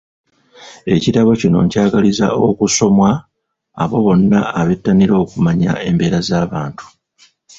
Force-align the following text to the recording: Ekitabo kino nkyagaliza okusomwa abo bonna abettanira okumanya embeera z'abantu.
Ekitabo 0.95 1.31
kino 1.39 1.57
nkyagaliza 1.65 2.27
okusomwa 2.47 3.09
abo 3.83 3.97
bonna 4.05 4.39
abettanira 4.59 5.13
okumanya 5.23 5.71
embeera 5.89 6.19
z'abantu. 6.27 6.85